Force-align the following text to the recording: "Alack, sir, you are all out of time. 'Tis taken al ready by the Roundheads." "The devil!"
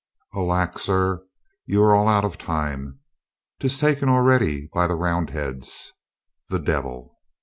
"Alack, 0.33 0.79
sir, 0.79 1.23
you 1.67 1.83
are 1.83 1.93
all 1.93 2.07
out 2.07 2.25
of 2.25 2.35
time. 2.39 3.01
'Tis 3.59 3.77
taken 3.77 4.09
al 4.09 4.23
ready 4.23 4.67
by 4.73 4.87
the 4.87 4.95
Roundheads." 4.95 5.93
"The 6.49 6.57
devil!" 6.57 7.19